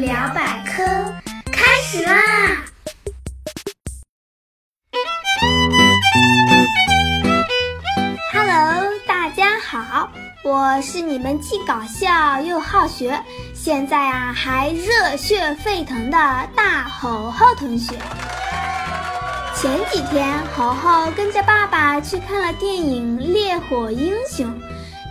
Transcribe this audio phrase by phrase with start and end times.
[0.00, 0.82] 聊百科
[1.52, 2.14] 开始啦
[8.32, 10.10] ！Hello，大家好，
[10.42, 16.16] 我是你们既搞笑又好学，现在啊还热血沸腾的
[16.56, 17.94] 大猴猴同学。
[19.54, 24.46] 前几天，猴猴跟着爸爸去看了电影《烈火英雄》。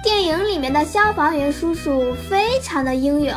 [0.01, 3.35] 电影里面的消防员叔叔非常的英勇，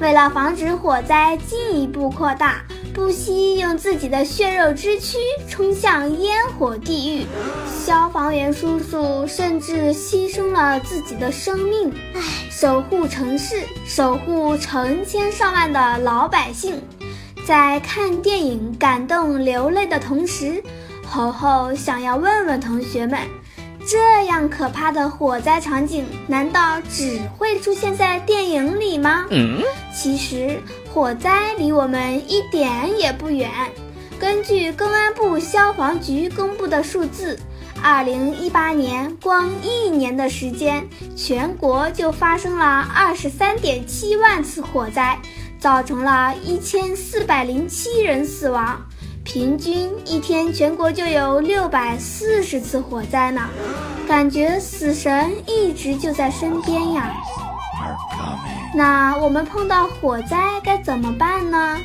[0.00, 2.64] 为了防止火灾进一步扩大，
[2.94, 5.18] 不惜用自己的血肉之躯
[5.48, 7.26] 冲向烟火地狱。
[7.68, 16.80] 消防员叔叔甚至牺牲了自己的生命，唉，守护城市，守护成千上万的老百姓。
[17.44, 20.62] 在看电影感动流泪的同时，
[21.06, 23.18] 猴猴想要问问同学们：
[23.90, 29.24] 这样可怕的火灾场景，难道只会出现在电影里吗？
[29.30, 29.62] 嗯，
[29.94, 30.60] 其实
[30.92, 33.50] 火灾离我们一点也不远。
[34.20, 37.38] 根据公安部消防局公布的数字，
[37.82, 45.18] 二零一八年光一年的时间，全国就发生了二十三点七万次火灾。
[45.60, 48.80] 造成了一千四百零七人死亡，
[49.28, 53.42] 平均一天全国就有六百四十次火灾呢，
[54.08, 57.14] 感觉死神一直就在身边呀。
[58.74, 61.76] 那我们碰到火灾该怎么办呢？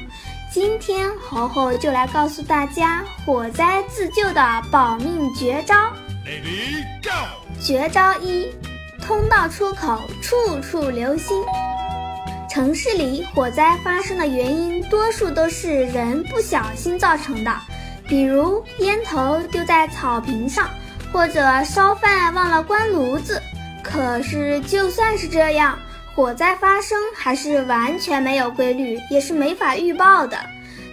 [0.53, 5.75] 今天猴猴就来告诉大家火灾自救的保命绝招。
[7.61, 8.47] 绝招一：
[9.05, 11.44] 通道出口处处留心。
[12.53, 17.51] 城市里火灾发生的原因，多数都是人不小心造成的，
[18.07, 20.69] 比如烟头丢在草坪上，
[21.11, 23.41] 或者烧饭忘了关炉子。
[23.81, 25.79] 可是就算是这样，
[26.13, 30.37] 火灾发生还是完全没有规律，也是没法预报的。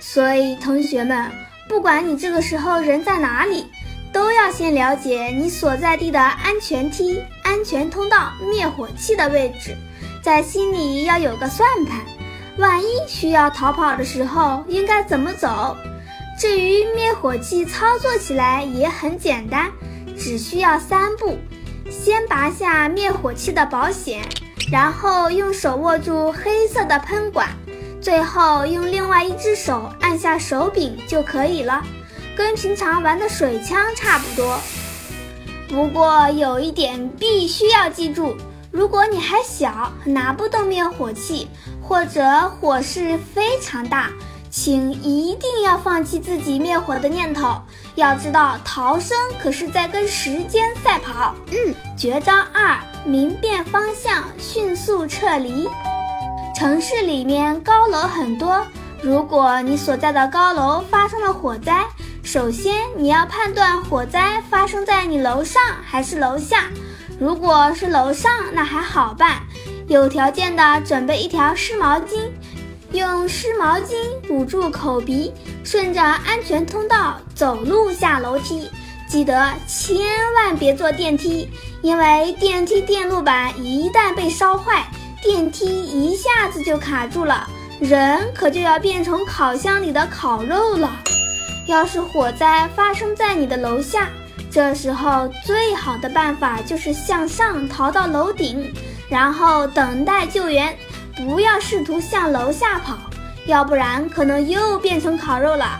[0.00, 1.30] 所以同学们，
[1.68, 3.66] 不管你这个时候人在哪里，
[4.10, 9.76] 都要先了解你所在地的安全梯、安全通道、灭火器的位置。
[10.22, 12.00] 在心里要有个算盘，
[12.58, 15.74] 万一需要逃跑的时候应该怎么走？
[16.38, 19.70] 至于灭火器操作起来也很简单，
[20.18, 21.38] 只需要三步：
[21.90, 24.22] 先拔下灭火器的保险，
[24.70, 27.48] 然后用手握住黑色的喷管，
[28.00, 31.82] 最后用另外一只手按下手柄就可以了，
[32.36, 34.60] 跟平常玩的水枪差不多。
[35.68, 38.36] 不过有一点必须要记住。
[38.70, 41.48] 如果你还小，拿不动灭火器，
[41.82, 44.10] 或者火势非常大，
[44.48, 47.60] 请一定要放弃自己灭火的念头。
[47.96, 51.34] 要知道，逃生可是在跟时间赛跑。
[51.50, 55.68] 嗯，绝招二：明辨方向，迅速撤离。
[56.54, 58.64] 城市里面高楼很多，
[59.02, 61.84] 如果你所在的高楼发生了火灾，
[62.22, 66.64] 首先你要判断火灾发生在你楼上还是楼下。
[67.20, 69.42] 如果是楼上，那还好办，
[69.88, 72.30] 有条件的准备一条湿毛巾，
[72.92, 73.94] 用湿毛巾
[74.30, 75.30] 捂住口鼻，
[75.62, 78.70] 顺着安全通道走路下楼梯。
[79.06, 79.98] 记得千
[80.34, 81.46] 万别坐电梯，
[81.82, 84.86] 因为电梯电路板一旦被烧坏，
[85.22, 87.46] 电梯一下子就卡住了，
[87.80, 90.90] 人可就要变成烤箱里的烤肉了。
[91.66, 94.08] 要是火灾发生在你的楼下，
[94.50, 98.74] 这时候最好的办法就是向上逃到楼顶，
[99.08, 100.76] 然后等待救援，
[101.16, 102.98] 不要试图向楼下跑，
[103.46, 105.78] 要不然可能又变成烤肉了。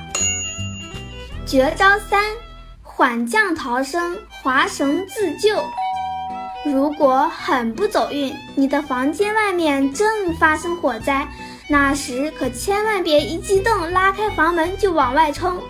[1.45, 2.23] 绝招三：
[2.81, 5.57] 缓降逃生，滑绳自救。
[6.65, 11.27] 如果很不走运，你的房间外面正发生火灾，
[11.69, 15.61] 那时可千万别一激动拉开房门就往外冲。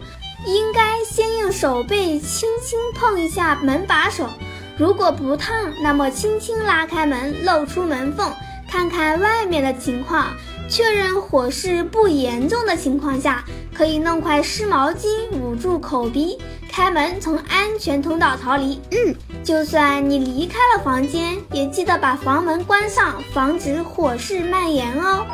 [0.46, 4.28] 应该先用手背轻轻碰一下门把手，
[4.76, 8.32] 如果不烫，那么轻轻拉开门，露出门缝，
[8.68, 10.28] 看看外面的情况，
[10.68, 13.44] 确认火势不严重的情况下，
[13.74, 16.38] 可以弄块湿毛巾捂住口鼻，
[16.70, 18.80] 开门从安全通道逃离。
[18.92, 19.14] 嗯，
[19.44, 25.26] 就算你离开了房间，也记得把房门关上，防止火势蔓延哦。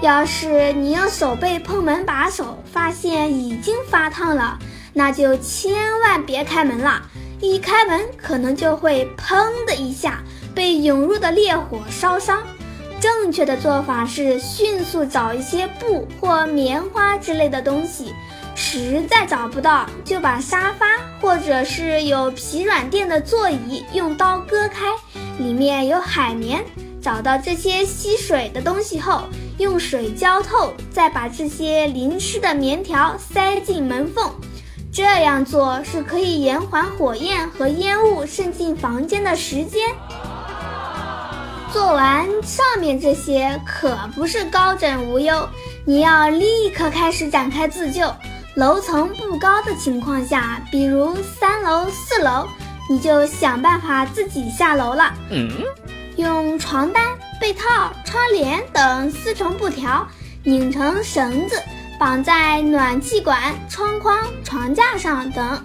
[0.00, 4.56] 要是你用手背碰门把手，发现已经发烫了，
[4.92, 7.02] 那就千万别开门了。
[7.40, 10.22] 一开门，可能就会砰的一下
[10.54, 12.42] 被涌入的烈火烧伤。
[13.00, 18.14] 正确的做法是迅速找一些布或棉花之类的东西，
[18.54, 20.86] 实在找不到，就把沙发
[21.20, 24.86] 或者是有皮软垫的座椅用刀割开，
[25.38, 26.64] 里面有海绵。
[27.00, 29.24] 找到这些吸水的东西后。
[29.58, 34.32] 用水浇透，再把这些淋湿的棉条塞进门缝。
[34.90, 39.90] 这样做是可以延缓火焰和烟雾渗进房间的时间。
[41.72, 45.46] 做完上面这些可不是高枕无忧，
[45.84, 48.10] 你要立刻开始展开自救。
[48.54, 52.48] 楼层不高的情况下，比如三楼、四楼，
[52.88, 55.12] 你就想办法自己下楼了。
[55.30, 55.48] 嗯，
[56.16, 57.04] 用床单、
[57.40, 60.06] 被套、窗帘等丝绸布条
[60.42, 61.60] 拧成绳子。
[62.00, 65.60] 绑在暖气管、窗框、床架上等，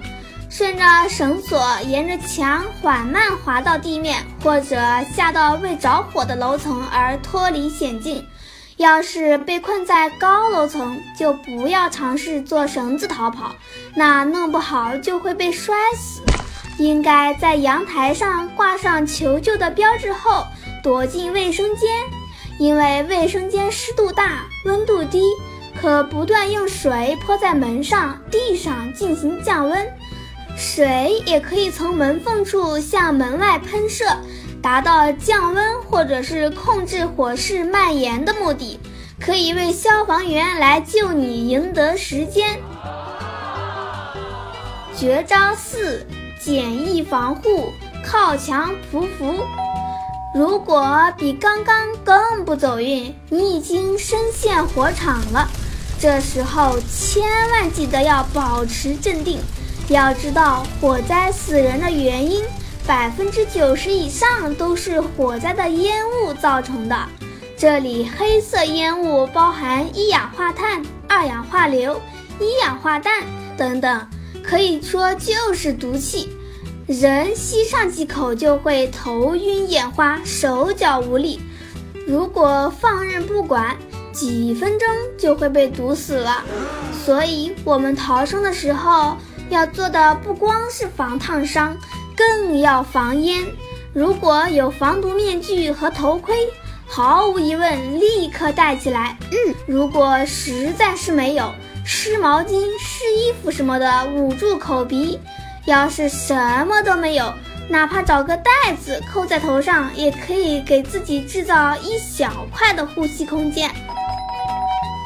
[0.50, 4.76] 顺着绳索沿着墙缓慢滑到地面，或者
[5.16, 8.26] 下到未着火的楼层而脱离险境。
[8.78, 13.56] 要是被困在高楼层，就不要尝试做绳子逃跑，
[13.94, 16.24] 那弄不好就会被摔死。
[16.80, 20.48] 应该在阳台上挂上求救的标志后，
[20.84, 21.90] 躲进卫生间，
[22.60, 25.24] 因为卫生间湿度大、温度低。
[25.82, 29.86] 可不断用水泼在门上、地上进行降温，
[30.56, 34.06] 水也可以从门缝处向门外喷射，
[34.62, 38.80] 达到降温或者是控制火势蔓延的目的，
[39.20, 42.60] 可以为消防员来救你赢得时间。
[44.96, 46.06] 绝招四：
[46.40, 47.74] 简易防护，
[48.06, 49.63] 靠墙匍匐。
[50.34, 55.48] 如果比刚刚更不走运，你已经深陷火场了。
[56.00, 59.40] 这时候千万记得要保持镇定。
[59.90, 62.44] 要知道，火灾死人的原因，
[62.88, 66.98] 百分之九十以上都是火灾的烟雾造成的。
[67.56, 72.02] 这里黑色烟雾包含一氧化碳、二氧化硫、
[72.40, 73.24] 一氧化氮
[73.56, 74.08] 等等，
[74.44, 76.28] 可以说就是毒气。
[76.86, 81.40] 人吸上几口就会头晕眼花、手脚无力。
[82.06, 83.78] 如果放任不管，
[84.12, 84.88] 几分钟
[85.18, 86.44] 就会被毒死了，
[87.06, 89.16] 所以我们逃生的时候
[89.50, 91.74] 要做的不光是防烫伤，
[92.18, 93.46] 更要防烟。
[93.94, 96.36] 如果有防毒面具和头盔，
[96.86, 99.18] 毫无疑问立刻戴起来。
[99.32, 101.50] 嗯，如果实在是没有
[101.86, 105.18] 湿毛巾、湿衣服什么的捂住口鼻，
[105.66, 106.36] 要是什
[106.68, 107.34] 么都没有，
[107.70, 108.52] 哪怕找个袋
[108.84, 113.72] 子扣在头上，也可以给自己制造一小块的呼吸空间。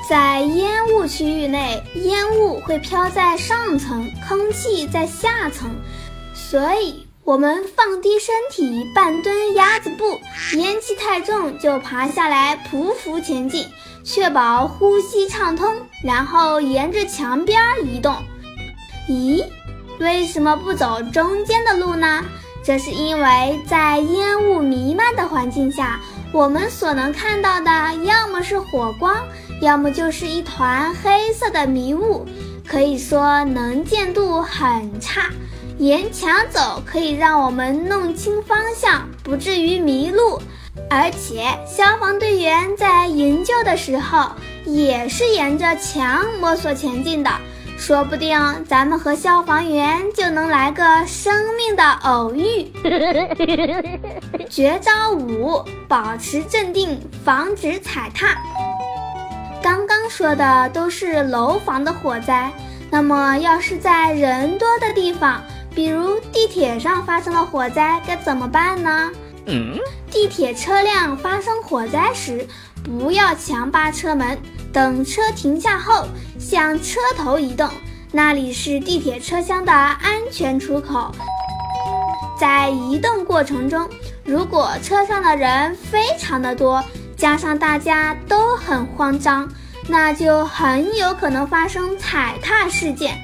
[0.10, 5.70] 在烟雾区域内，烟雾会飘在上层，空气在下层，
[6.34, 10.18] 所以我们放低身体，半蹲鸭子步，
[10.58, 13.68] 烟气太重就爬下来匍匐前进，
[14.04, 18.16] 确保呼吸畅通，然后沿着墙边移动。
[19.10, 19.44] 咦，
[20.00, 22.24] 为什么不走中间的路呢？
[22.64, 26.00] 这是因为在烟雾弥漫的环境下，
[26.32, 29.16] 我们所能看到的要么是火光。
[29.60, 32.28] 要么就是一团黑色的迷雾，
[32.68, 35.30] 可以说能见度很差。
[35.80, 40.40] 沿墙走可以让我们弄清方向，不至于迷路。
[40.92, 44.30] 而且消防队员在营救的时候
[44.64, 47.32] 也是沿着墙摸索前进的，
[47.78, 48.38] 说不定
[48.68, 52.70] 咱们和消防员就能来个生命的偶遇。
[54.50, 58.36] 绝招五：保持镇定，防止踩踏。
[59.62, 62.52] 刚刚说的都是楼房的火灾，
[62.90, 65.42] 那么要是在人多的地方，
[65.74, 69.12] 比如地铁上发生了火灾，该怎么办呢？
[69.46, 69.78] 嗯，
[70.12, 72.46] 地铁车辆发生火灾时，
[72.84, 74.38] 不要强扒车门，
[74.74, 76.06] 等车停下后
[76.50, 77.70] 向车头移动，
[78.10, 81.12] 那里是地铁车厢的安全出口。
[82.40, 83.86] 在移动过程中，
[84.24, 86.82] 如果车上的人非常的多。
[87.18, 89.52] 加上大家都很慌张，
[89.90, 93.18] 那就很有可能发生踩踏事件。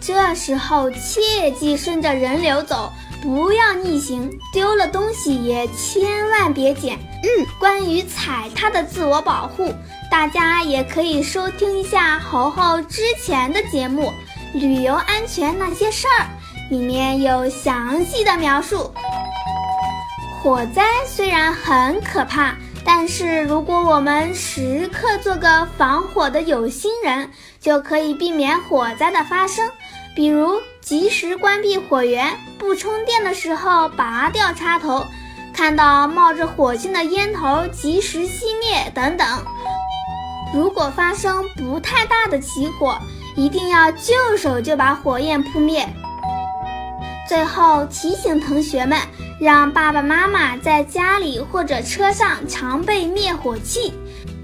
[0.00, 6.96] 这时候切记顺着人流走，不要逆行，丢了东西也千万别捡。
[7.24, 9.74] 嗯，关于踩踏的自我保护，
[10.10, 14.12] 大家也可以收听一下猴猴之前的节目
[14.58, 16.24] 《旅游安全那些事儿》，
[16.70, 18.92] 里面有详细的描述。
[20.42, 22.54] 火灾虽然很可怕。
[22.88, 27.28] 但是，如果我们时刻做个防火的有心人，
[27.60, 29.68] 就可以避免火灾的发生。
[30.14, 35.04] 比如，及时关闭火源，不充电的时候拔掉插头，
[35.52, 39.26] 看到冒着火星的烟头及时熄灭等等。
[40.54, 42.98] 如果发生不太大的起火，
[43.36, 45.88] 一定要就手就把火焰扑灭。
[47.28, 48.98] 最后提醒同学们。
[49.38, 53.92] 让爸爸妈妈在家里或者车上常备灭火器，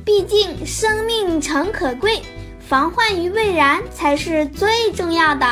[0.04, 2.21] 毕竟生命诚可贵，
[2.61, 5.47] 防患于未然才是最重要的。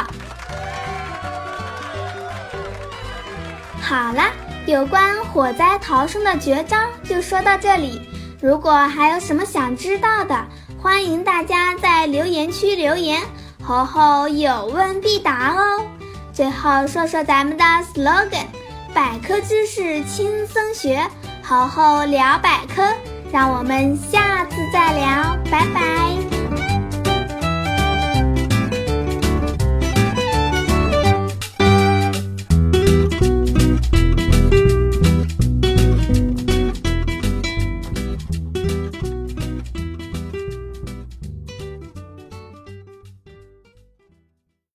[3.80, 4.24] 好了，
[4.66, 8.09] 有关火灾逃生的绝招就说到这里。
[8.40, 10.46] 如果还有什么想知道的，
[10.82, 13.20] 欢迎大家在留言区留言，
[13.62, 15.84] 猴猴有问必答哦。
[16.32, 18.46] 最后说说咱们的 slogan：
[18.94, 21.06] 百科知识轻松学，
[21.42, 22.82] 猴猴聊百科。
[23.32, 26.39] 让我们下次再聊，拜拜。